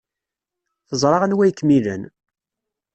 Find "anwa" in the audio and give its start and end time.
1.25-1.43